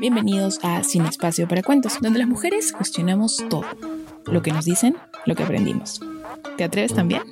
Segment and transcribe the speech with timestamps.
[0.00, 3.66] Bienvenidos a Sin Espacio para Cuentos, donde las mujeres cuestionamos todo.
[4.24, 6.00] Lo que nos dicen, lo que aprendimos.
[6.56, 7.22] ¿Te atreves también?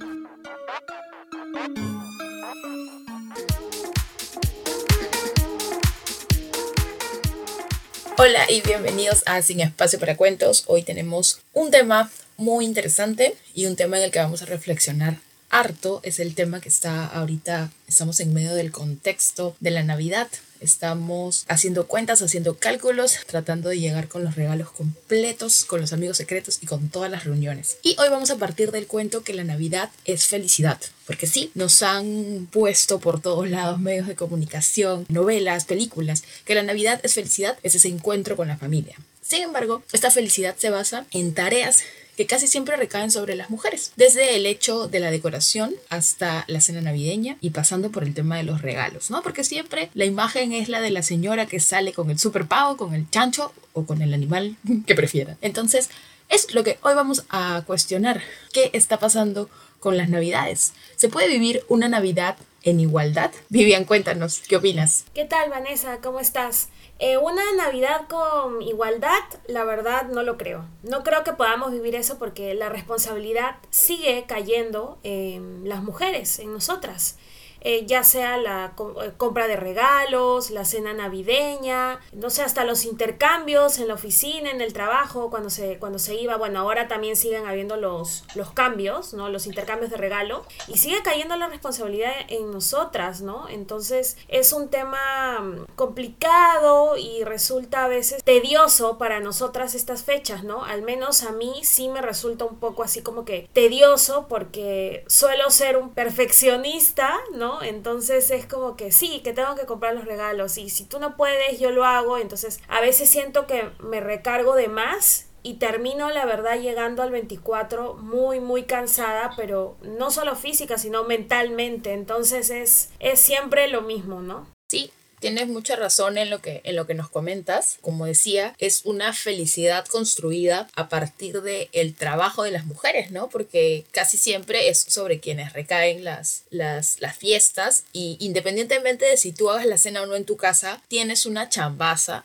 [8.18, 10.64] Hola y bienvenidos a Sin Espacio para Cuentos.
[10.66, 15.16] Hoy tenemos un tema muy interesante y un tema en el que vamos a reflexionar
[15.50, 16.00] harto.
[16.02, 20.29] Es el tema que está ahorita, estamos en medio del contexto de la Navidad.
[20.61, 26.17] Estamos haciendo cuentas, haciendo cálculos, tratando de llegar con los regalos completos, con los amigos
[26.17, 27.79] secretos y con todas las reuniones.
[27.82, 30.79] Y hoy vamos a partir del cuento que la Navidad es felicidad.
[31.07, 36.62] Porque sí, nos han puesto por todos lados medios de comunicación, novelas, películas, que la
[36.62, 38.97] Navidad es felicidad, es ese encuentro con la familia.
[39.28, 41.83] Sin embargo, esta felicidad se basa en tareas
[42.17, 46.62] que casi siempre recaen sobre las mujeres, desde el hecho de la decoración hasta la
[46.62, 49.20] cena navideña y pasando por el tema de los regalos, ¿no?
[49.23, 52.78] Porque siempre la imagen es la de la señora que sale con el super pavo,
[52.78, 55.37] con el chancho o con el animal que prefiera.
[55.42, 55.91] Entonces,
[56.31, 58.23] es lo que hoy vamos a cuestionar.
[58.55, 60.73] ¿Qué está pasando con las navidades?
[60.97, 63.31] ¿Se puede vivir una Navidad en igualdad?
[63.51, 65.05] Vivian, cuéntanos, ¿qué opinas?
[65.15, 65.98] ¿Qué tal, Vanessa?
[65.98, 66.69] ¿Cómo estás?
[67.01, 70.65] Eh, una Navidad con igualdad, la verdad no lo creo.
[70.83, 76.53] No creo que podamos vivir eso porque la responsabilidad sigue cayendo en las mujeres, en
[76.53, 77.17] nosotras.
[77.61, 82.84] Eh, ya sea la eh, compra de regalos, la cena navideña, no sé, hasta los
[82.84, 87.17] intercambios en la oficina, en el trabajo, cuando se, cuando se iba, bueno, ahora también
[87.17, 89.29] siguen habiendo los, los cambios, ¿no?
[89.29, 93.48] Los intercambios de regalo, y sigue cayendo la responsabilidad en nosotras, ¿no?
[93.48, 100.45] Entonces es un tema mm, complicado y resulta a veces tedioso para nosotras estas fechas,
[100.45, 100.64] ¿no?
[100.64, 105.51] Al menos a mí sí me resulta un poco así como que tedioso porque suelo
[105.51, 107.48] ser un perfeccionista, ¿no?
[107.63, 111.17] Entonces es como que sí, que tengo que comprar los regalos y si tú no
[111.17, 112.19] puedes, yo lo hago.
[112.19, 117.11] Entonces a veces siento que me recargo de más y termino la verdad llegando al
[117.11, 121.92] 24 muy muy cansada, pero no solo física, sino mentalmente.
[121.92, 124.47] Entonces es, es siempre lo mismo, ¿no?
[124.70, 127.79] Sí, Tienes mucha razón en lo que en lo que nos comentas.
[127.80, 133.28] Como decía, es una felicidad construida a partir de el trabajo de las mujeres, ¿no?
[133.28, 139.32] Porque casi siempre es sobre quienes recaen las, las, las fiestas y independientemente de si
[139.32, 142.24] tú hagas la cena o no en tu casa, tienes una chambaza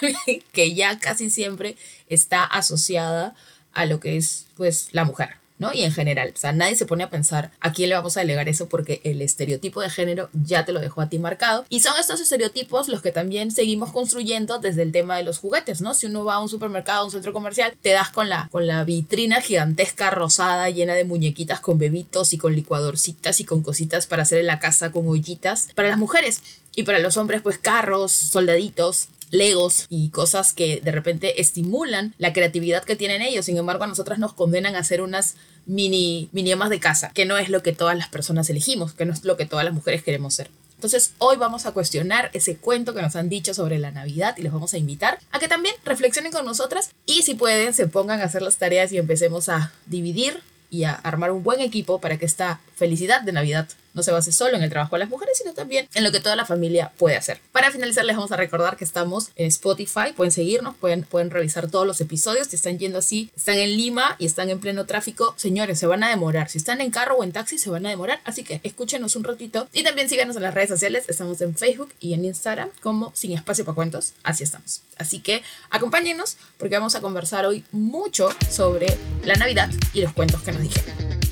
[0.52, 1.76] que ya casi siempre
[2.08, 3.34] está asociada
[3.72, 5.37] a lo que es pues la mujer.
[5.58, 5.72] ¿No?
[5.72, 8.20] Y en general, o sea, nadie se pone a pensar a quién le vamos a
[8.20, 11.64] delegar eso porque el estereotipo de género ya te lo dejó a ti marcado.
[11.68, 15.80] Y son estos estereotipos los que también seguimos construyendo desde el tema de los juguetes,
[15.80, 15.94] ¿no?
[15.94, 18.66] Si uno va a un supermercado, a un centro comercial, te das con la, con
[18.66, 24.06] la vitrina gigantesca rosada llena de muñequitas con bebitos y con licuadorcitas y con cositas
[24.06, 26.42] para hacer en la casa con ollitas para las mujeres.
[26.74, 32.32] Y para los hombres, pues carros, soldaditos, legos y cosas que de repente estimulan la
[32.32, 33.46] creatividad que tienen ellos.
[33.46, 37.26] Sin embargo, a nosotras nos condenan a hacer unas mini, mini amas de casa, que
[37.26, 39.74] no es lo que todas las personas elegimos, que no es lo que todas las
[39.74, 40.50] mujeres queremos ser.
[40.78, 44.42] Entonces hoy vamos a cuestionar ese cuento que nos han dicho sobre la Navidad y
[44.42, 48.20] les vamos a invitar a que también reflexionen con nosotras y si pueden se pongan
[48.20, 50.40] a hacer las tareas y empecemos a dividir
[50.70, 54.30] y a armar un buen equipo para que esta felicidad de Navidad no se base
[54.30, 56.92] solo en el trabajo de las mujeres, sino también en lo que toda la familia
[56.96, 57.40] puede hacer.
[57.52, 61.68] Para finalizar, les vamos a recordar que estamos en Spotify, pueden seguirnos, pueden, pueden revisar
[61.68, 65.34] todos los episodios, si están yendo así, están en Lima y están en pleno tráfico,
[65.36, 67.90] señores, se van a demorar, si están en carro o en taxi, se van a
[67.90, 69.68] demorar, así que escúchenos un ratito.
[69.72, 73.32] Y también síganos en las redes sociales, estamos en Facebook y en Instagram como Sin
[73.32, 74.82] Espacio para Cuentos, así estamos.
[74.96, 80.42] Así que acompáñenos porque vamos a conversar hoy mucho sobre la Navidad y los cuentos
[80.42, 81.27] que nos dijeron.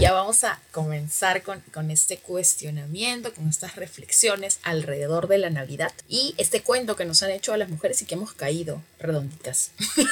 [0.00, 5.92] Ya vamos a comenzar con, con, este cuestionamiento, con estas reflexiones alrededor de la Navidad
[6.08, 9.70] y este cuento que nos han hecho a las mujeres y que hemos caído redonditas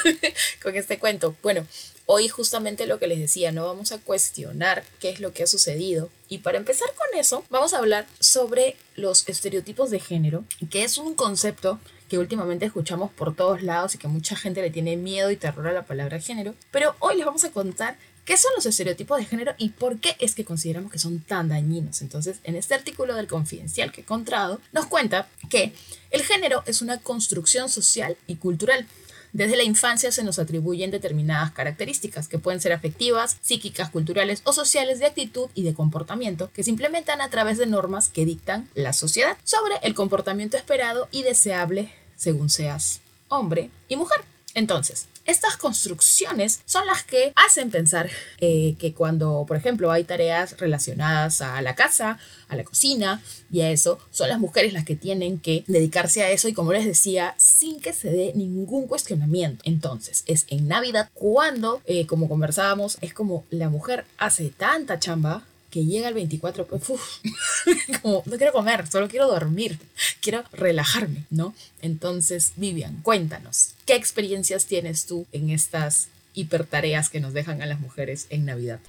[0.63, 1.35] con este cuento.
[1.43, 1.67] Bueno,
[2.05, 5.47] hoy justamente lo que les decía, no vamos a cuestionar qué es lo que ha
[5.47, 10.83] sucedido y para empezar con eso, vamos a hablar sobre los estereotipos de género, que
[10.83, 11.79] es un concepto
[12.09, 15.67] que últimamente escuchamos por todos lados y que mucha gente le tiene miedo y terror
[15.67, 19.25] a la palabra género, pero hoy les vamos a contar ¿Qué son los estereotipos de
[19.25, 22.01] género y por qué es que consideramos que son tan dañinos?
[22.01, 25.73] Entonces, en este artículo del Confidencial que he encontrado, nos cuenta que
[26.09, 28.87] el género es una construcción social y cultural.
[29.33, 34.53] Desde la infancia se nos atribuyen determinadas características que pueden ser afectivas, psíquicas, culturales o
[34.53, 38.69] sociales de actitud y de comportamiento que se implementan a través de normas que dictan
[38.73, 44.21] la sociedad sobre el comportamiento esperado y deseable según seas hombre y mujer.
[44.53, 48.09] Entonces, estas construcciones son las que hacen pensar
[48.39, 53.21] eh, que cuando, por ejemplo, hay tareas relacionadas a la casa, a la cocina
[53.51, 56.73] y a eso, son las mujeres las que tienen que dedicarse a eso y como
[56.73, 59.63] les decía, sin que se dé ningún cuestionamiento.
[59.65, 65.43] Entonces, es en Navidad cuando, eh, como conversábamos, es como la mujer hace tanta chamba
[65.73, 66.83] que llega el 24, pues,
[68.03, 69.79] como no quiero comer, solo quiero dormir,
[70.21, 71.55] quiero relajarme, ¿no?
[71.81, 77.79] Entonces, Vivian, cuéntanos, ¿qué experiencias tienes tú en estas hipertareas que nos dejan a las
[77.79, 78.81] mujeres en Navidad?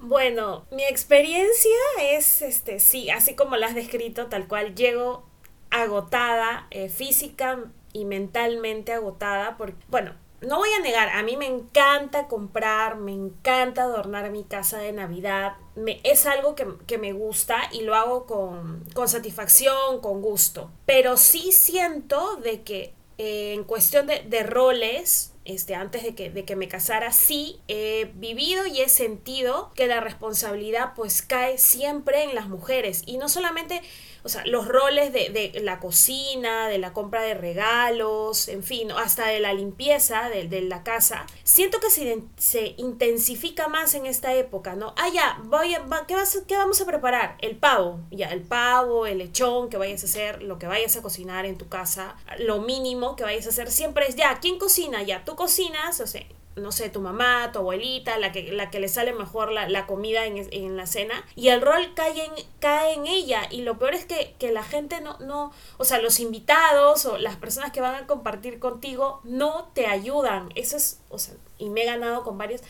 [0.00, 1.70] Bueno, mi experiencia
[2.02, 5.24] es, este, sí, así como la has descrito, tal cual, llego
[5.70, 7.60] agotada, eh, física
[7.92, 10.16] y mentalmente agotada, porque, bueno,
[10.46, 14.92] no voy a negar, a mí me encanta comprar, me encanta adornar mi casa de
[14.92, 20.70] Navidad, me, es algo que, me gusta y lo hago con, satisfacción, con gusto.
[20.86, 26.30] Pero sí siento de que eh, en cuestión de, de roles, este, antes de que,
[26.30, 31.58] de que me casara, sí he vivido y he sentido que la responsabilidad pues cae
[31.58, 33.02] siempre en las mujeres.
[33.06, 33.82] Y no solamente
[34.24, 38.90] o sea, los roles de, de, la cocina, de la compra de regalos, en fin,
[38.90, 44.06] hasta de la limpieza de, de la casa, siento que se, se, intensifica más en
[44.06, 44.94] esta época, ¿no?
[44.96, 47.36] Ah, ya, voy a, ¿qué, vas, ¿qué vamos a preparar?
[47.40, 51.02] El pavo, ya, el pavo, el lechón que vayas a hacer, lo que vayas a
[51.02, 55.02] cocinar en tu casa, lo mínimo que vayas a hacer siempre es, ya, ¿quién cocina?
[55.02, 56.24] Ya, tú cocinas, o sea,
[56.56, 60.24] no sé, tu mamá, tu abuelita, la que, la que le sale mejor la, comida
[60.24, 64.04] en, la cena, y el rol cae en, cae en ella, y lo peor es
[64.04, 68.06] que, la gente no, no, o sea, los invitados o las personas que van a
[68.06, 72.60] compartir contigo no te ayudan, eso es, o sea, y me he ganado con varios,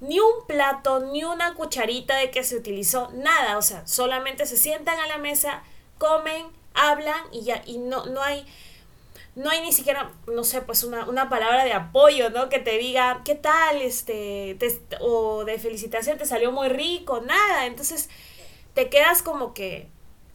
[0.00, 4.56] ni un plato, ni una cucharita de que se utilizó, nada, o sea, solamente se
[4.56, 5.62] sientan a la mesa,
[5.98, 8.46] comen, hablan y ya, y no, no hay
[9.36, 12.48] no hay ni siquiera, no sé, pues una, palabra de apoyo, ¿no?
[12.48, 13.82] Que te diga, ¿qué tal?
[13.82, 14.56] Este,
[15.00, 17.66] o de felicitación, te salió muy rico, nada.
[17.66, 18.08] Entonces,
[18.72, 19.88] te quedas como que,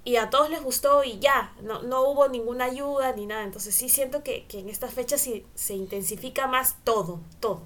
[0.03, 3.43] y a todos les gustó y ya, no, no hubo ninguna ayuda ni nada.
[3.43, 7.63] Entonces, sí siento que, en estas fechas sí, se intensifica más todo, todo.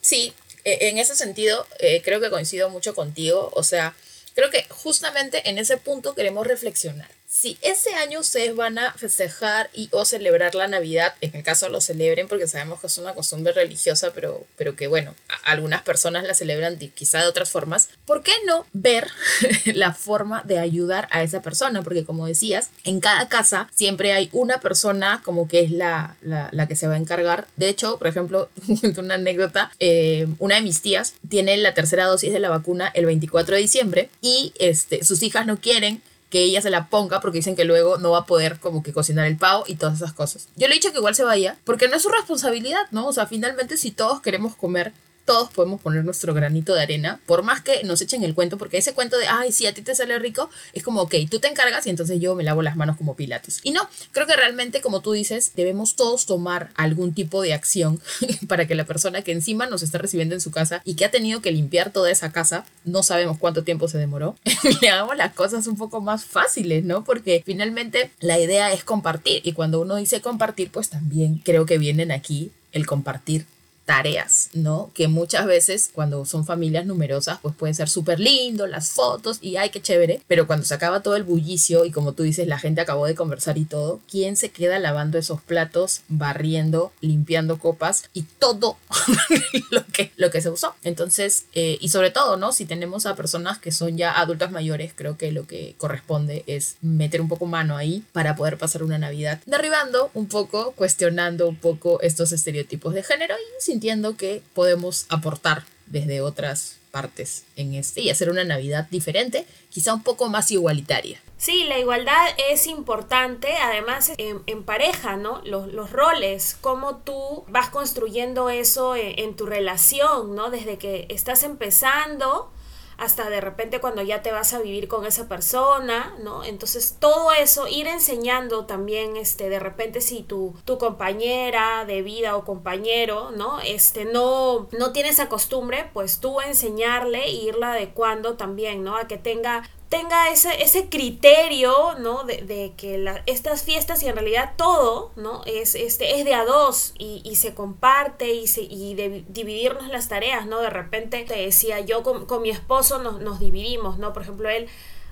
[0.00, 0.32] Sí,
[0.64, 3.50] e, en ese sentido, eh, creo que coincido mucho contigo.
[3.54, 3.96] O sea,
[4.36, 9.68] creo que justamente en ese punto queremos reflexionar si ese año ustedes van a festejar
[9.74, 13.14] y o celebrar la Navidad, en el caso lo celebren porque sabemos que es una
[13.14, 15.14] costumbre religiosa, pero, pero que bueno,
[15.44, 19.08] algunas personas la celebran quizá de otras formas, ¿por qué no ver
[19.66, 21.82] la forma de ayudar a esa persona?
[21.82, 26.66] Porque como decías, en cada casa siempre hay una persona como que es la, la,
[26.66, 27.46] que se va a encargar.
[27.56, 28.48] De hecho, por ejemplo,
[28.96, 33.04] una anécdota, eh, una de mis tías tiene la tercera dosis de la vacuna el
[33.04, 37.38] 24 de diciembre y este, sus hijas no quieren que ella se la ponga porque
[37.38, 40.12] dicen que luego no va a poder como que cocinar el pavo y todas esas
[40.12, 40.48] cosas.
[40.56, 43.06] Yo le he dicho que igual se vaya porque no es su responsabilidad, ¿no?
[43.06, 44.92] O sea, finalmente si todos queremos comer
[45.28, 48.78] todos podemos poner nuestro granito de arena, por más que nos echen el cuento, porque
[48.78, 51.48] ese cuento de, ay, si a ti te sale rico, es como, ok, tú te
[51.48, 53.60] encargas y entonces yo me lavo las manos como pilates.
[53.62, 58.00] Y no, creo que realmente, como tú dices, debemos todos tomar algún tipo de acción
[58.48, 61.10] para que la persona que encima nos está recibiendo en su casa y que ha
[61.10, 64.34] tenido que limpiar toda esa casa, no sabemos cuánto tiempo se demoró,
[64.80, 67.04] le hagamos las cosas un poco más fáciles, ¿no?
[67.04, 71.76] Porque finalmente la idea es compartir y cuando uno dice compartir, pues también creo que
[71.76, 73.44] vienen aquí el compartir
[73.88, 74.90] tareas, ¿no?
[74.92, 79.56] Que muchas veces cuando son familias numerosas, pues puede ser súper lindo, las fotos y
[79.56, 82.58] ay, qué chévere, pero cuando se acaba todo el bullicio y como tú dices, la
[82.58, 88.04] gente acabó de conversar y todo, ¿quién se queda lavando esos platos, barriendo, limpiando copas
[88.12, 88.76] y todo
[89.70, 90.74] lo, que, lo que se usó?
[90.84, 92.52] Entonces, eh, y sobre todo, ¿no?
[92.52, 96.76] Si tenemos a personas que son ya adultas mayores, creo que lo que corresponde es
[96.82, 101.56] meter un poco mano ahí para poder pasar una Navidad derribando un poco, cuestionando un
[101.56, 107.74] poco estos estereotipos de género y sin entiendo que podemos aportar desde otras partes en
[107.74, 111.20] este y hacer una Navidad diferente, quizá un poco más igualitaria.
[111.36, 115.40] Sí, la igualdad es importante, además en, pareja, ¿no?
[115.44, 120.50] Los, los, roles, cómo tú vas construyendo eso en, en, tu relación, ¿no?
[120.50, 122.50] Desde que estás empezando
[122.98, 126.42] hasta de repente cuando ya te vas a vivir con esa persona, ¿no?
[126.42, 132.36] Entonces todo eso, ir enseñando también, este, de repente si tu, tu compañera de vida
[132.36, 133.60] o compañero, ¿no?
[133.60, 138.96] Este, no, no tiene esa costumbre, pues tú enseñarle e irla adecuando también, ¿no?
[138.96, 142.24] A que tenga tenga ese, ese criterio, ¿no?
[142.24, 145.42] De, de que la, estas fiestas y en realidad todo, ¿no?
[145.46, 149.88] Es, este, es de a dos y, y se comparte y, se, y de dividirnos
[149.88, 150.60] las tareas, ¿no?
[150.60, 154.12] De repente te decía, yo con, con mi esposo nos, nos dividimos, ¿no?
[154.12, 154.68] Por ejemplo, él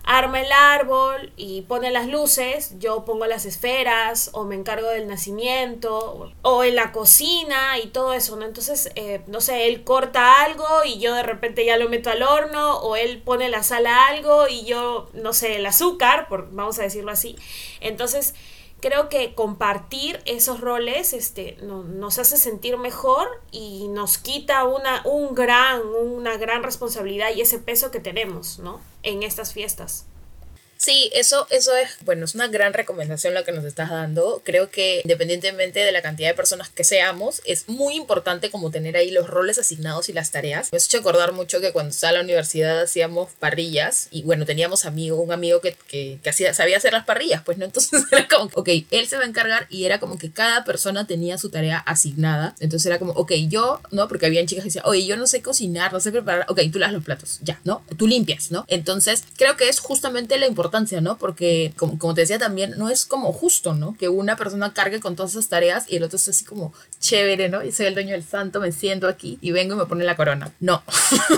[0.07, 5.09] arma el árbol y pone las luces, yo pongo las esferas o me encargo del
[5.09, 8.47] nacimiento o en la cocina y todo eso, ¿no?
[8.47, 12.23] Entonces, eh, no sé, él corta algo y yo de repente ya lo meto al
[12.23, 16.53] horno o él pone la sal a algo y yo, no sé, el azúcar, por,
[16.53, 17.35] vamos a decirlo así.
[17.81, 18.35] Entonces,
[18.87, 25.35] creo que compartir esos roles este, nos hace sentir mejor y nos quita una, un
[25.35, 28.81] gran, una gran responsabilidad y ese peso que tenemos ¿no?
[29.03, 30.07] en estas fiestas.
[30.77, 34.43] Sí, eso, eso es, bueno, es una gran recomendación lo que nos estás dando.
[34.45, 38.97] Creo que independientemente de la cantidad de personas que seamos, es muy importante como tener
[38.97, 40.69] ahí los roles asignados y las tareas.
[40.73, 44.45] Me has hecho acordar mucho que cuando estaba en la universidad hacíamos parrillas y bueno,
[44.45, 48.05] teníamos amigo, un amigo que, que, que hacía, sabía hacer las parrillas, pues no, entonces
[48.13, 51.39] era como, ok, él se va a encargar y era como que cada persona tenía
[51.39, 52.55] su tarea asignada.
[52.61, 54.09] Entonces era como, ok, yo, ¿no?
[54.09, 56.79] Porque habían chicas que decían, oye, yo no sé cocinar, no sé preparar, ok, tú
[56.79, 57.83] las los platos, ya, ¿no?
[57.97, 58.65] Tú limpias, ¿no?
[58.69, 60.66] Entonces creo que es justamente la importancia
[61.01, 61.19] ¿no?
[61.19, 63.97] Porque, como, como te decía también, no es como justo, ¿no?
[63.99, 67.49] Que una persona cargue con todas esas tareas y el otro es así como chévere,
[67.49, 67.63] ¿no?
[67.63, 70.17] Y soy el dueño del santo, me siento aquí y vengo y me pone la
[70.17, 70.53] corona.
[70.61, 70.83] No,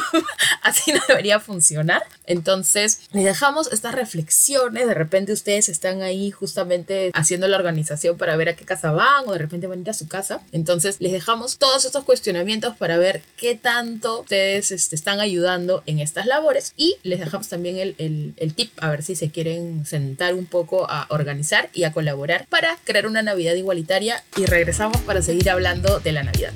[0.62, 2.02] así no debería funcionar.
[2.26, 4.86] Entonces, les dejamos estas reflexiones.
[4.86, 9.24] De repente ustedes están ahí justamente haciendo la organización para ver a qué casa van
[9.26, 10.40] o de repente van a ir a su casa.
[10.52, 16.00] Entonces, les dejamos todos estos cuestionamientos para ver qué tanto ustedes este, están ayudando en
[16.00, 19.84] estas labores y les dejamos también el, el, el tip a ver si se quieren
[19.84, 24.98] sentar un poco a organizar y a colaborar para crear una Navidad igualitaria y regresamos
[25.02, 26.52] para seguir hablando de la Navidad.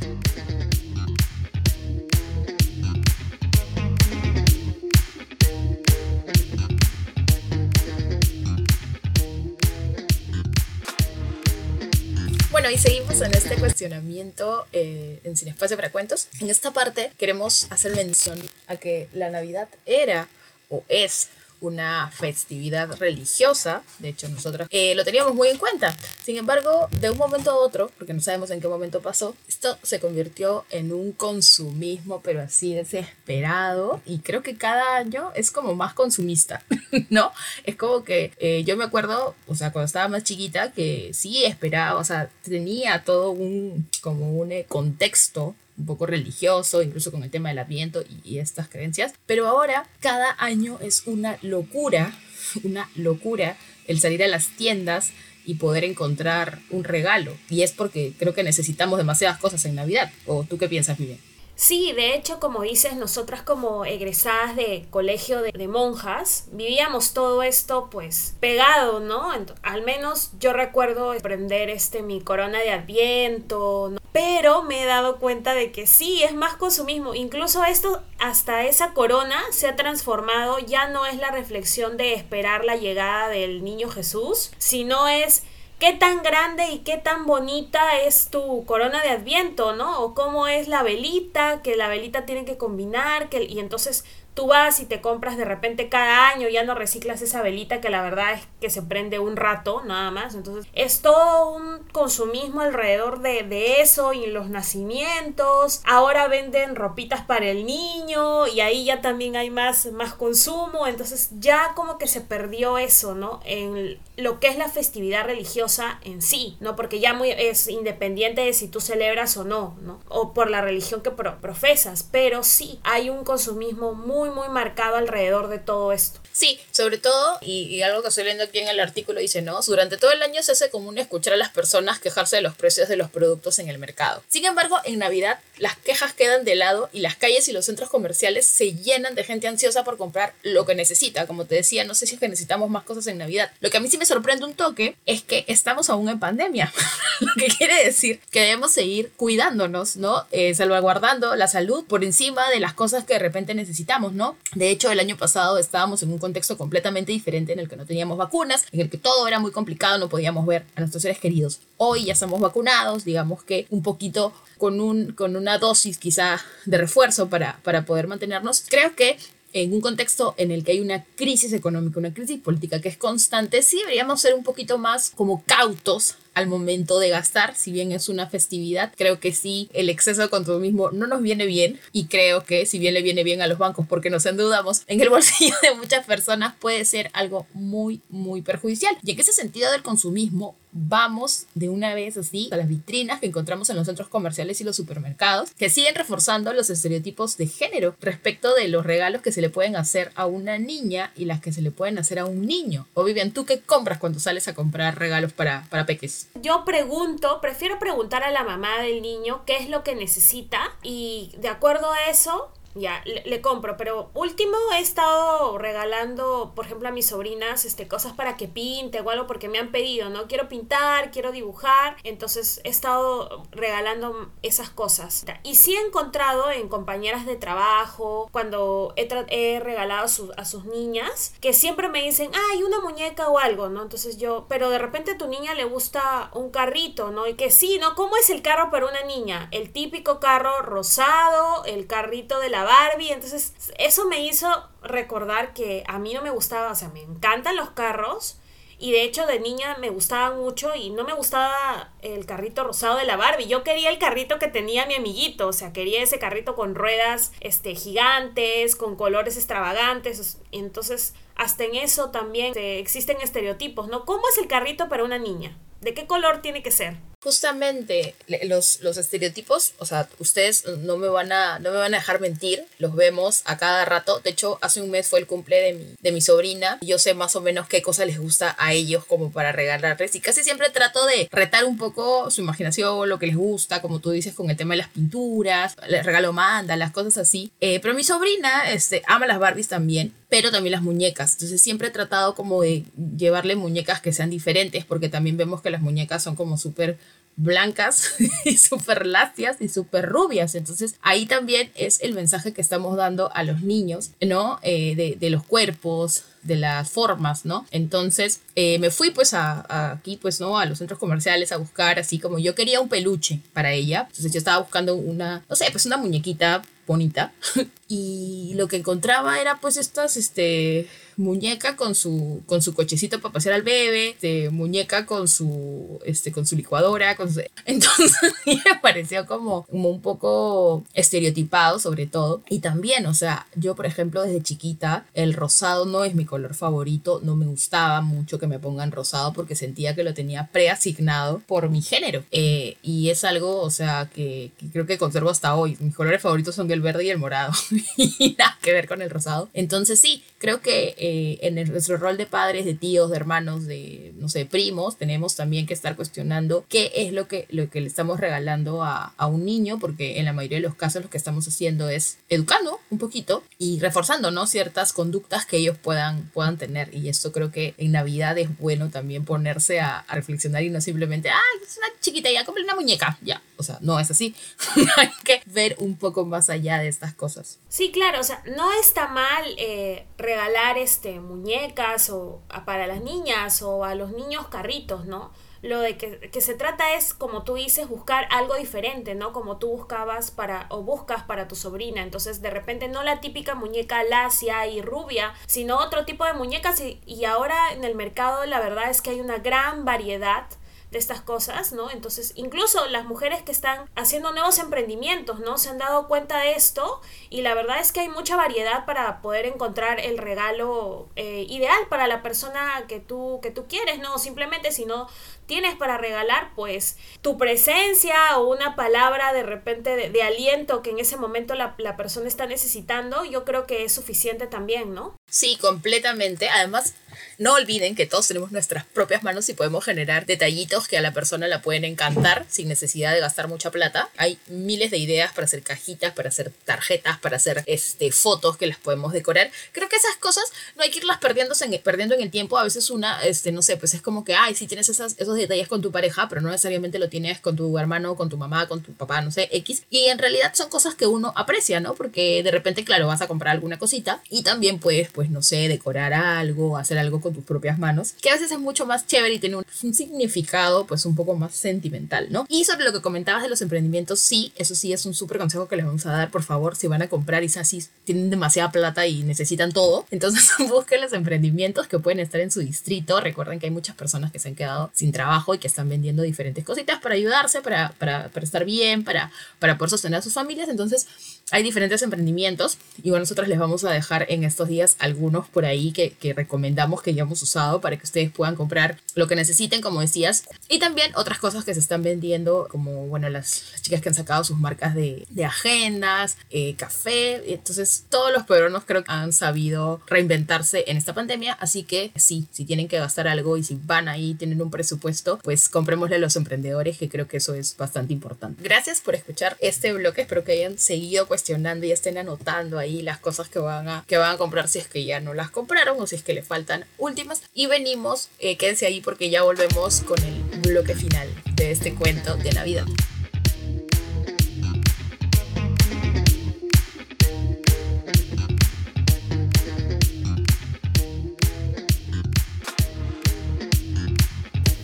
[12.53, 16.29] Bueno, y seguimos en este cuestionamiento eh, en Sin Espacio para Cuentos.
[16.39, 18.39] En esta parte queremos hacer mención
[18.69, 20.29] a que la Navidad era
[20.69, 21.29] o es
[21.63, 25.97] una festividad religiosa, de hecho nosotros eh, lo teníamos muy en cuenta.
[26.23, 29.79] Sin embargo, de un momento a otro, porque no sabemos en qué momento pasó, esto
[29.83, 35.75] se convirtió en un consumismo, pero así desesperado, y creo que cada año es como
[35.75, 36.65] más consumista,
[37.11, 37.33] ¿no?
[37.65, 41.45] Es como que eh, yo me acuerdo, o sea, cuando estaba más chiquita, que sí
[41.45, 47.23] esperaba, o sea, tenía todo un, como un eh, contexto un poco religioso, incluso con
[47.23, 49.15] el tema del adviento y, estas creencias.
[49.27, 52.17] Pero ahora cada año es una locura,
[52.63, 55.11] una locura el salir a las tiendas
[55.45, 57.37] y poder encontrar un regalo.
[57.51, 60.11] Y es porque creo que necesitamos demasiadas cosas en Navidad.
[60.27, 61.19] ¿O tú qué piensas, Vivian?
[61.55, 67.89] Sí, de hecho, como dices, nosotras como egresadas de colegio de, monjas, vivíamos todo esto
[67.91, 69.31] pues pegado, ¿no?
[69.63, 74.02] al menos yo recuerdo prender este mi corona de adviento, ¿no?
[74.13, 77.15] Pero me he dado cuenta de que sí, es más consumismo.
[77.15, 82.65] Incluso esto, hasta esa corona se ha transformado, ya no es la reflexión de esperar
[82.65, 85.45] la llegada del niño Jesús, sino es
[85.79, 90.01] qué tan grande y qué tan bonita es tu corona de adviento, ¿no?
[90.03, 94.47] O cómo es la velita, que la velita tiene que combinar, que, y entonces tú
[94.47, 98.03] vas y te compras de repente cada año, ya no reciclas esa velita que la
[98.03, 100.35] verdad es que se prende un rato nada más.
[100.35, 103.43] Entonces es todo un consumismo alrededor de,
[103.81, 105.83] eso y los nacimientos.
[105.85, 110.87] Ahora venden ropitas para el niño y ahí ya también hay más, más consumo.
[110.87, 113.41] Entonces ya como que se perdió eso, ¿no?
[113.45, 116.77] En lo que es la festividad religiosa en sí, ¿no?
[116.77, 120.01] Porque ya muy, es independiente de si tú celebras o no, ¿no?
[120.09, 124.97] O por la religión que profesas, pero sí hay un consumismo muy muy, muy marcado
[124.97, 126.21] alrededor de todo esto.
[126.33, 129.61] Sí, sobre todo, y, algo que estoy leyendo aquí en el artículo dice, ¿no?
[129.61, 132.89] Durante todo el año se hace común escuchar a las personas quejarse de los precios
[132.89, 134.23] de los productos en el mercado.
[134.29, 137.91] Sin embargo, en Navidad las quejas quedan de lado y las calles y los centros
[137.91, 141.27] comerciales se llenan de gente ansiosa por comprar lo que necesita.
[141.27, 143.51] Como te decía, no sé si es que necesitamos más cosas en Navidad.
[143.61, 146.73] Lo que a mí sí me sorprende un toque es que estamos aún en pandemia,
[147.21, 150.27] lo que quiere decir que debemos seguir cuidándonos, ¿no?
[150.31, 154.37] Eh, salvaguardando la salud por encima de las cosas que de repente necesitamos, ¿no?
[154.55, 157.87] De hecho, el año pasado estábamos en un contexto completamente diferente en el que no
[157.87, 161.19] teníamos vacunas, en el que todo era muy complicado, no podíamos ver a nuestros seres
[161.19, 161.61] queridos.
[161.77, 166.79] Hoy ya estamos vacunados, digamos que un poquito con, un, con una dosis quizá de
[166.79, 168.65] refuerzo para, para poder mantenernos.
[168.69, 169.19] Creo que
[169.53, 172.97] en un contexto en el que hay una crisis económica, una crisis política que es
[172.97, 177.93] constante, sí deberíamos ser un poquito más como cautos al momento de gastar, si bien
[177.93, 182.07] es una festividad, creo que sí, el exceso de consumismo no nos viene bien y
[182.07, 185.09] creo que si bien le viene bien a los bancos porque nos endeudamos, en el
[185.11, 188.97] bolsillo de muchas personas puede ser algo muy, muy perjudicial.
[189.03, 193.27] Y en ese sentido del consumismo, vamos de una vez así a las vitrinas que
[193.27, 197.95] encontramos en los centros comerciales y los supermercados, que siguen reforzando los estereotipos de género
[198.01, 201.53] respecto de los regalos que se le pueden hacer a una niña y las que
[201.53, 202.87] se le pueden hacer a un niño.
[202.95, 206.29] O Vivian, ¿tú qué compras cuando sales a comprar regalos para, para peques?
[206.43, 211.33] Yo pregunto, prefiero preguntar a la mamá del niño qué es lo que necesita y
[211.39, 216.93] de acuerdo a eso ya, le, compro, pero último he estado regalando, por ejemplo, a
[216.93, 220.27] mis sobrinas este, cosas para que pinte o algo porque me han pedido, ¿no?
[220.27, 225.25] Quiero pintar, quiero dibujar, entonces he estado regalando esas cosas.
[225.43, 230.65] Y sí he encontrado en compañeras de trabajo, cuando he, he regalado a, a, sus
[230.65, 233.83] niñas, que siempre me dicen, hay una muñeca o algo, ¿no?
[233.83, 237.27] Entonces yo, pero de repente a tu niña le gusta un carrito, ¿no?
[237.27, 237.95] Y que sí, ¿no?
[237.95, 239.49] ¿Cómo es el carro para una niña?
[239.51, 243.13] El típico carro rosado, el carrito de la Barbie.
[243.13, 244.49] Entonces, eso me hizo
[244.83, 248.39] recordar que a mí no me gustaba, o sea, me encantan los carros.
[248.79, 252.97] Y de hecho de niña me gustaba mucho y no me gustaba el carrito rosado
[252.97, 253.47] de la Barbie.
[253.47, 255.47] Yo quería el carrito que tenía mi amiguito.
[255.47, 260.41] O sea, quería ese carrito con ruedas este, gigantes, con colores extravagantes.
[260.51, 264.05] Entonces, hasta en eso también este, existen estereotipos, ¿no?
[264.05, 265.57] ¿Cómo es el carrito para una niña?
[265.83, 266.95] ¿De qué color tiene que ser?
[267.23, 271.99] Justamente los, los estereotipos, o sea, ustedes no me, van a, no me van a
[271.99, 274.19] dejar mentir, los vemos a cada rato.
[274.21, 277.15] De hecho, hace un mes fue el cumple de mi, de mi sobrina yo sé
[277.15, 280.15] más o menos qué cosa les gusta a ellos como para regalarles.
[280.17, 284.01] Y casi siempre trato de retar un poco su imaginación, lo que les gusta, como
[284.01, 287.53] tú dices, con el tema de las pinturas, les regalo manda, las cosas así.
[287.61, 291.35] Eh, pero mi sobrina este, ama las Barbies también, pero también las muñecas.
[291.35, 292.85] Entonces siempre he tratado como de
[293.17, 296.99] llevarle muñecas que sean diferentes, porque también vemos que las muñecas son como súper
[297.37, 298.15] blancas
[298.45, 300.55] y súper lacias y súper rubias.
[300.55, 304.59] Entonces ahí también es el mensaje que estamos dando a los niños, ¿no?
[304.63, 307.67] Eh, de, los cuerpos, de las formas, ¿no?
[307.71, 310.59] Entonces eh, me fui pues a, aquí, pues, ¿no?
[310.59, 314.07] A los centros comerciales a buscar así como yo quería un peluche para ella.
[314.09, 317.33] Entonces yo estaba buscando una, no sé, pues una muñequita bonita.
[317.89, 323.33] y lo que encontraba era pues estas, este, muñeca con su, con su cochecito para
[323.33, 327.29] pasear al bebé, este, muñeca con su, este, con su licuadora, con
[327.67, 332.43] entonces me pareció como, un poco estereotipado sobre todo.
[332.49, 336.55] Y también, o sea, yo por ejemplo desde chiquita el rosado no es mi color
[336.55, 341.43] favorito, no me gustaba mucho que me pongan rosado porque sentía que lo tenía preasignado
[341.47, 342.25] por mi género.
[342.31, 345.77] Eh, y es algo, o sea, que, creo que conservo hasta hoy.
[345.81, 347.53] Mis colores favoritos son el verde y el morado.
[347.97, 349.49] y nada que ver con el rosado.
[349.53, 354.13] Entonces sí, creo que eh, en nuestro rol de padres, de tíos, de hermanos, de,
[354.19, 357.89] no sé, primos, tenemos también que estar cuestionando qué es lo que, lo que le
[357.89, 361.17] estamos regalando a, a un niño, porque en la mayoría de los casos lo que
[361.17, 364.47] estamos haciendo es educando un poquito y reforzando, ¿no?
[364.47, 366.95] Ciertas conductas que ellos puedan, puedan tener.
[366.95, 370.81] Y esto creo que en Navidad es bueno también ponerse a, a reflexionar y no
[370.81, 373.43] simplemente, ay, es una chiquita, ya compré una muñeca, ya.
[373.57, 374.35] O sea, no es así.
[374.97, 377.59] Hay que ver un poco más allá de estas cosas.
[377.69, 383.63] Sí, claro, o sea, no está mal eh, regalar este, muñecas o para las niñas
[383.63, 385.33] o a los niños carritos, ¿no?
[385.63, 389.33] Lo de que, que, se trata es, como tú dices, buscar algo diferente, ¿no?
[389.33, 392.03] Como tú buscabas para, o buscas para tu sobrina.
[392.03, 396.81] Entonces, de repente, no la típica muñeca lacia y rubia, sino otro tipo de muñecas.
[396.81, 400.47] Y, y ahora en el mercado, la verdad es que hay una gran variedad
[400.93, 401.91] de estas cosas, ¿no?
[401.91, 405.57] Entonces, incluso las mujeres que están haciendo nuevos emprendimientos, ¿no?
[405.57, 407.01] Se han dado cuenta de esto
[407.31, 411.89] y la verdad es que hay mucha variedad para poder encontrar el regalo eh, ideal
[411.89, 414.19] para la persona que tú, que tú quieres, ¿no?
[414.19, 415.09] Simplemente si no
[415.47, 420.99] tienes para regalar, pues tu presencia o una palabra de repente de, aliento que en
[420.99, 425.17] ese momento la, la persona está necesitando, yo creo que es suficiente también, ¿no?
[425.29, 426.49] Sí, completamente.
[426.49, 426.95] Además,
[427.39, 431.13] no olviden que todos tenemos nuestras propias manos y podemos generar detallitos que a la
[431.13, 434.09] persona la pueden encantar sin necesidad de gastar mucha plata.
[434.17, 438.67] Hay miles de ideas para hacer cajitas, para hacer tarjetas, para hacer este, fotos que
[438.67, 439.51] las podemos decorar.
[439.73, 440.45] Creo que esas cosas
[440.77, 442.59] no hay que irlas perdiendo en, perdiendo en el tiempo.
[442.59, 445.37] A veces una, este, no sé, pues es como que, ay, si tienes esas, esos
[445.37, 448.69] detalles con tu pareja, pero no necesariamente lo tienes con tu hermano, con tu mamá,
[448.69, 449.85] con tu papá, no sé, X.
[449.91, 451.95] Y en realidad son cosas que uno aprecia, ¿no?
[451.95, 455.69] Porque de repente, claro, vas a comprar alguna cosita y también puedes, pues, no sé,
[455.69, 459.35] decorar algo, hacer algo con tus propias manos, que a veces es mucho más chévere
[459.35, 462.47] y tiene un, significado pues un poco más sentimental, ¿no?
[462.49, 465.69] Y sobre lo que comentabas de los emprendimientos, sí, eso sí es un súper consejo
[465.69, 468.71] que les vamos a dar, por favor, si van a comprar y así tienen demasiada
[468.71, 473.59] plata y necesitan todo, entonces busquen los emprendimientos que pueden estar en su distrito, recuerden
[473.59, 476.65] que hay muchas personas que se han quedado sin trabajo y que están vendiendo diferentes
[476.65, 480.69] cositas para ayudarse, para, para, para estar bien, para, para poder sostener a sus familias.
[480.69, 481.07] Entonces,
[481.51, 485.65] hay diferentes emprendimientos y bueno, nosotros les vamos a dejar en estos días algunos por
[485.65, 489.37] ahí que, que recomendamos que ya hemos usado para que ustedes puedan comprar lo que
[489.37, 490.45] necesiten, como decías.
[490.69, 494.15] Y también otras cosas que se están vendiendo, como bueno, las, las chicas que han
[494.15, 497.53] sacado sus marcas de, agendas, eh, café.
[497.53, 501.55] Entonces, todos los peruanos creo que han sabido reinventarse en esta pandemia.
[501.55, 505.39] Así que sí, si tienen que gastar algo y si van ahí, tienen un presupuesto,
[505.43, 508.63] pues comprémosle a los emprendedores, que creo que eso es bastante importante.
[508.63, 510.23] Gracias por escuchar este bloque.
[510.23, 514.17] Espero que hayan seguido cuestionando y estén anotando ahí las cosas que van a, que
[514.17, 516.43] van a comprar si es que ya no las compraron o si es que le
[516.43, 517.43] faltan últimas.
[517.55, 522.37] Y venimos, eh, quédense ahí porque ya volvemos con el bloque final de este cuento
[522.37, 522.87] de Navidad.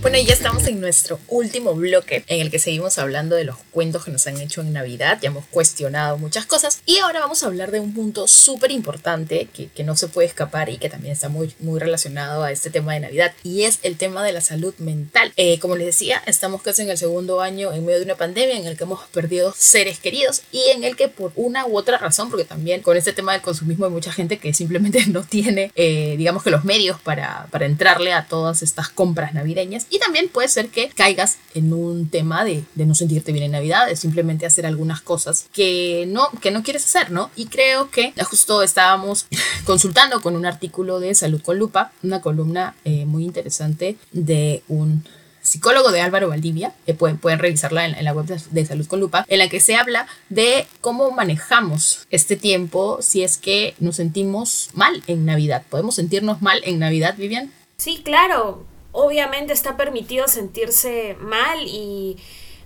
[0.09, 3.59] Bueno, y ya estamos en nuestro último bloque en el que seguimos hablando de los
[3.73, 5.18] cuentos que nos han hecho en Navidad.
[5.21, 9.49] Ya hemos cuestionado muchas cosas y ahora vamos a hablar de un punto súper importante
[9.53, 12.71] que, que, no se puede escapar y que también está muy, muy relacionado a este
[12.71, 15.31] tema de Navidad y es el tema de la salud mental.
[15.37, 18.57] Eh, como les decía, estamos casi en el segundo año en medio de una pandemia
[18.57, 21.99] en el que hemos perdido seres queridos y en el que por una u otra
[21.99, 25.71] razón, porque también con este tema del consumismo hay mucha gente que simplemente no tiene,
[25.75, 30.29] eh, digamos que los medios para, para entrarle a todas estas compras navideñas y también
[30.29, 33.97] puede ser que caigas en un tema de, de, no sentirte bien en Navidad, de
[33.97, 37.31] simplemente hacer algunas cosas que no, que no quieres hacer, ¿no?
[37.37, 39.27] Y creo que justo estábamos
[39.65, 45.05] consultando con un artículo de Salud con Lupa, una columna eh, muy interesante de un
[45.41, 49.01] psicólogo de Álvaro Valdivia, que pueden, pueden revisarla en, en, la web de, Salud con
[49.01, 53.97] Lupa, en la que se habla de cómo manejamos este tiempo si es que nos
[53.97, 55.65] sentimos mal en Navidad.
[55.69, 57.53] ¿Podemos sentirnos mal en Navidad, Vivian?
[57.77, 62.16] Sí, claro obviamente está permitido sentirse mal y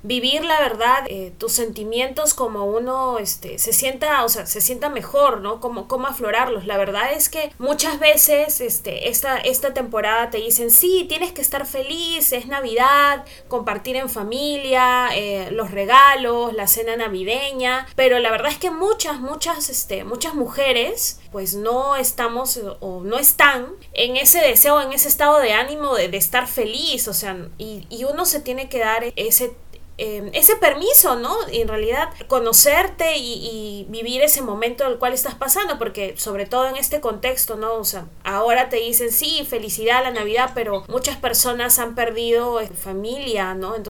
[0.02, 4.88] vivir la verdad, eh, tus sentimientos como uno este, se sienta, o sea, se sienta
[4.88, 5.60] mejor, ¿no?
[5.60, 6.66] Como, cómo aflorarlos.
[6.66, 11.40] La verdad es que muchas veces este, esta, esta temporada te dicen, sí, tienes que
[11.40, 18.30] estar feliz, es Navidad, compartir en familia, eh, los regalos, la cena navideña, pero la
[18.30, 24.16] verdad es que muchas, muchas, este, muchas mujeres pues no estamos o no están en
[24.16, 28.26] ese deseo, en ese estado de ánimo de, de estar feliz, o sea, y uno
[28.26, 29.54] se tiene que dar ese
[29.98, 31.36] eh, ese permiso, ¿no?
[31.48, 36.76] En realidad, conocerte y, vivir ese momento el cual estás pasando, porque sobre todo en
[36.76, 37.74] este contexto, ¿no?
[37.74, 42.68] O sea, ahora te dicen, sí, felicidad la Navidad, pero muchas personas han perdido eh,
[42.68, 43.76] familia, ¿no?
[43.76, 43.92] Entonces,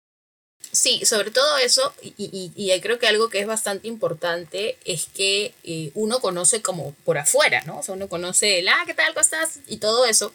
[0.71, 5.07] Sí, sobre todo eso, y, y, y, creo que algo que es bastante importante es
[5.07, 7.79] que eh, uno conoce como por afuera, ¿no?
[7.79, 9.15] O sea, uno conoce el, ah, ¿qué tal?
[9.15, 9.61] ¿Cómo estás?
[9.67, 10.31] Y todo eso.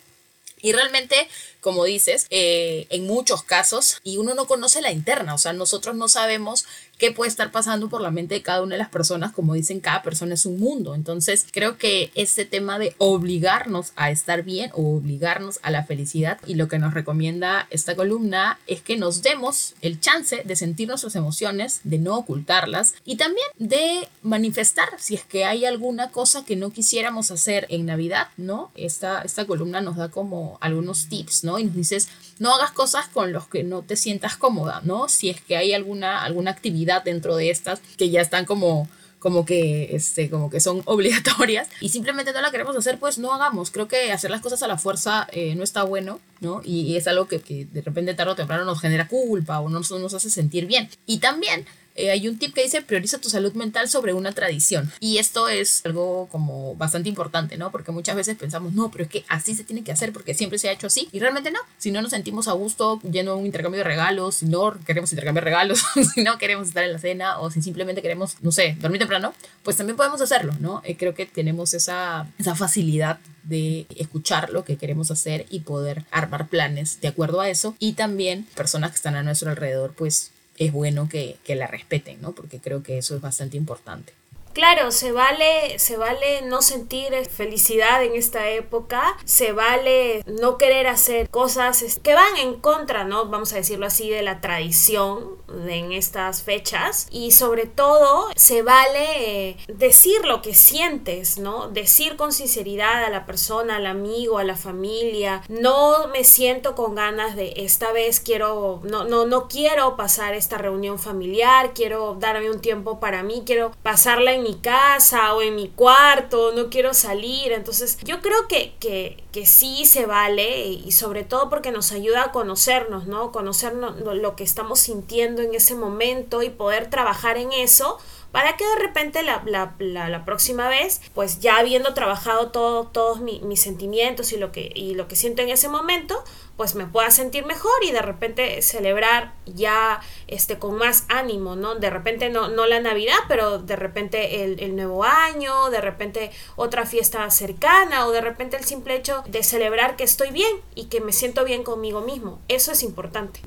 [0.59, 1.27] Y realmente,
[1.63, 5.95] como dices, eh, en muchos casos, y uno no conoce la interna, o sea, nosotros
[5.95, 6.65] no sabemos
[6.97, 9.79] qué puede estar pasando por la mente de cada una de las personas, como dicen,
[9.79, 10.95] cada persona es un mundo.
[10.95, 16.39] Entonces, creo que este tema de obligarnos a estar bien o obligarnos a la felicidad
[16.45, 20.87] y lo que nos recomienda esta columna es que nos demos el chance de sentir
[20.87, 26.45] nuestras emociones, de no ocultarlas y también de manifestar si es que hay alguna cosa
[26.45, 28.71] que no quisiéramos hacer en Navidad, ¿no?
[28.75, 31.52] Esta, esta columna nos da como algunos tips, ¿no?
[31.59, 35.09] Y nos dices, no hagas cosas con los que no te sientas cómoda, ¿no?
[35.09, 38.87] Si es que hay alguna, alguna actividad dentro de estas que ya están como
[39.19, 43.33] como que este como que son obligatorias y simplemente no la queremos hacer pues no
[43.33, 43.71] hagamos.
[43.71, 47.07] Creo que hacer las cosas a la fuerza eh, no está bueno no y, es
[47.07, 50.29] algo que, que, de repente tarde o temprano nos genera culpa o no nos hace
[50.29, 50.89] sentir bien.
[51.05, 54.91] Y también eh, hay un tip que dice prioriza tu salud mental sobre una tradición.
[54.99, 57.71] Y esto es algo como bastante importante, ¿no?
[57.71, 60.57] Porque muchas veces pensamos, no, pero es que así se tiene que hacer porque siempre
[60.57, 61.07] se ha hecho así.
[61.11, 61.59] Y realmente no.
[61.77, 65.11] Si no nos sentimos a gusto yendo a un intercambio de regalos, si no queremos
[65.11, 68.75] intercambiar regalos, si no queremos estar en la cena o si simplemente queremos, no sé,
[68.79, 70.81] dormir temprano, pues también podemos hacerlo, ¿no?
[70.85, 76.05] Eh, creo que tenemos esa, esa facilidad de escuchar lo que queremos hacer y poder
[76.11, 77.75] armar planes de acuerdo a eso.
[77.77, 82.21] Y también personas que están a nuestro alrededor, pues es bueno que, que, la respeten,
[82.21, 82.33] ¿no?
[82.33, 84.13] Porque creo que eso es bastante importante.
[84.53, 90.87] Claro, se vale, se vale no sentir felicidad en esta época, se vale no querer
[90.87, 93.25] hacer cosas que van en contra, ¿no?
[93.25, 95.37] Vamos a decirlo así, de la tradición
[95.67, 101.69] en estas fechas y sobre todo se vale eh, decir lo que sientes, ¿no?
[101.69, 106.93] Decir con sinceridad a la persona, al amigo, a la familia, no me siento con
[106.93, 112.51] ganas de esta vez quiero, no, no, no quiero pasar esta reunión familiar, quiero darme
[112.51, 117.51] un tiempo para mí, quiero pasarla mi casa o en mi cuarto, no quiero salir.
[117.51, 122.25] Entonces yo creo que, que, que sí se vale y sobre todo porque nos ayuda
[122.25, 123.31] a conocernos, ¿no?
[123.31, 127.97] Conocernos lo que estamos sintiendo en ese momento y poder trabajar en eso
[128.33, 129.75] para que de repente la, la,
[130.09, 134.95] la, próxima vez, pues ya habiendo trabajado todo, todos mis sentimientos y lo, que, y
[134.95, 136.23] lo que siento en ese momento,
[136.57, 141.75] pues me pueda sentir mejor y de repente celebrar ya este con más ánimo, ¿no?
[141.75, 146.31] De repente no, no la Navidad, pero de repente el, el nuevo año, de repente
[146.55, 150.85] otra fiesta cercana o de repente el simple hecho de celebrar que estoy bien y
[150.85, 152.39] que me siento bien conmigo mismo.
[152.47, 153.41] Eso es importante.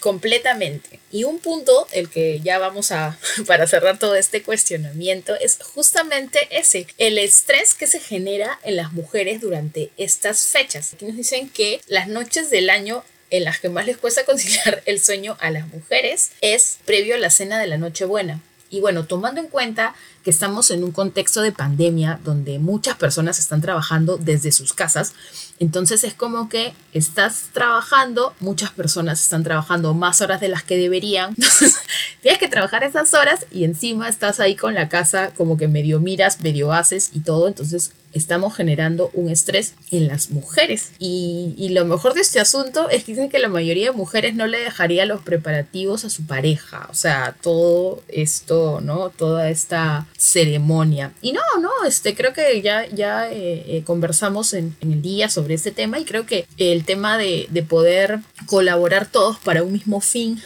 [0.00, 0.98] Completamente.
[1.12, 6.48] Y un punto, el que ya vamos a, para cerrar todo este cuestionamiento, es justamente
[6.50, 10.94] ese, el estrés que se genera en las mujeres durante estas fechas.
[10.94, 14.82] Aquí nos dicen que las noches del año en las que más les cuesta conciliar
[14.86, 18.40] el sueño a las mujeres es previo a la cena de la Nochebuena.
[18.70, 23.38] Y bueno, tomando en cuenta que estamos en un contexto de pandemia donde muchas personas
[23.38, 25.14] están trabajando desde sus casas,
[25.58, 30.76] entonces es como que estás trabajando, muchas personas están trabajando más horas de las que
[30.76, 31.78] deberían, entonces
[32.20, 36.00] tienes que trabajar esas horas y encima estás ahí con la casa como que medio
[36.00, 40.92] miras, medio haces y todo, entonces estamos generando un estrés en las mujeres.
[40.98, 44.46] Y, lo mejor de este asunto es que dicen que la mayoría de mujeres no
[44.46, 46.88] le dejaría los preparativos a su pareja.
[46.90, 49.10] O sea, todo esto, ¿no?
[49.10, 51.12] Toda esta ceremonia.
[51.22, 55.28] Y no, no, este, creo que ya, ya eh, eh, conversamos en, en, el día
[55.28, 59.72] sobre este tema y creo que el tema de, de poder colaborar todos para un
[59.72, 60.40] mismo fin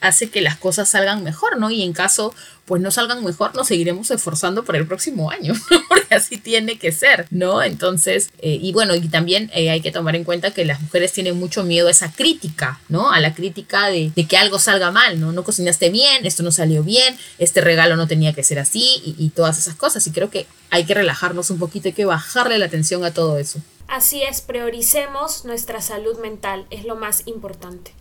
[0.00, 1.70] hace que las cosas salgan mejor, ¿no?
[1.70, 2.34] Y en caso
[2.70, 5.54] pues no salgan mejor, nos seguiremos esforzando para el próximo año,
[5.88, 7.64] porque así tiene que ser, ¿no?
[7.64, 11.12] Entonces, eh, y bueno, y también eh, hay que tomar en cuenta que las mujeres
[11.12, 13.10] tienen mucho miedo a esa crítica, ¿no?
[13.10, 15.32] A la crítica de, que algo salga mal, ¿no?
[15.32, 19.16] No cocinaste bien, esto no salió bien, este regalo no tenía que ser así y,
[19.18, 20.06] y todas esas cosas.
[20.06, 23.36] Y creo que hay que relajarnos un poquito, hay que bajarle la atención a todo
[23.36, 23.58] eso.
[23.88, 27.94] Así es, prioricemos nuestra salud mental, es lo más importante.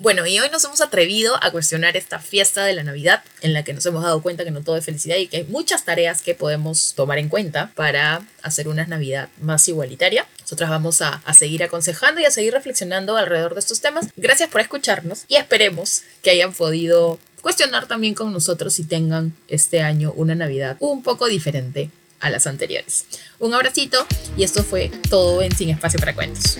[0.00, 3.64] Bueno, y hoy nos hemos atrevido a cuestionar esta fiesta de la Navidad en la
[3.64, 6.22] que nos hemos dado cuenta que no todo es felicidad y que hay muchas tareas
[6.22, 10.26] que podemos tomar en cuenta para hacer una Navidad más igualitaria.
[10.40, 14.06] Nosotras vamos a, seguir aconsejando y a seguir reflexionando alrededor de estos temas.
[14.16, 19.82] Gracias por escucharnos y esperemos que hayan podido cuestionar también con nosotros y tengan este
[19.82, 23.04] año una Navidad un poco diferente a las anteriores.
[23.38, 24.06] Un abracito
[24.38, 26.56] y esto fue todo en Sin Espacio para Cuentos.